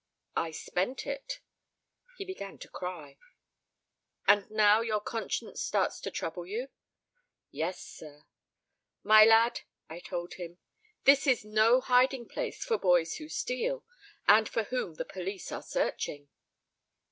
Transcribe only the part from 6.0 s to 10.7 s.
to trouble you." "Yes, sir." "My lad," I told him,